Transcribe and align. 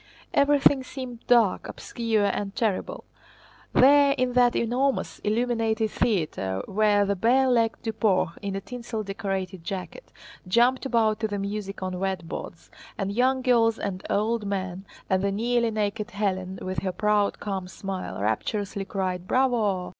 Everything 0.33 0.83
seemed 0.83 1.19
dark, 1.27 1.67
obscure, 1.69 2.25
and 2.25 2.55
terrible. 2.55 3.03
There 3.71 4.15
in 4.17 4.33
that 4.33 4.55
enormous, 4.55 5.19
illuminated 5.19 5.91
theater 5.91 6.63
where 6.65 7.05
the 7.05 7.15
bare 7.15 7.47
legged 7.47 7.83
Duport, 7.83 8.29
in 8.41 8.55
a 8.55 8.61
tinsel 8.61 9.03
decorated 9.03 9.63
jacket, 9.63 10.11
jumped 10.47 10.87
about 10.87 11.19
to 11.19 11.27
the 11.27 11.37
music 11.37 11.83
on 11.83 11.99
wet 11.99 12.27
boards, 12.27 12.71
and 12.97 13.11
young 13.11 13.43
girls 13.43 13.77
and 13.77 14.03
old 14.09 14.43
men, 14.47 14.87
and 15.07 15.21
the 15.21 15.31
nearly 15.31 15.69
naked 15.69 16.07
Hélène 16.07 16.63
with 16.63 16.79
her 16.79 16.91
proud, 16.91 17.39
calm 17.39 17.67
smile, 17.67 18.19
rapturously 18.19 18.83
cried 18.85 19.27
"bravo!" 19.27 19.89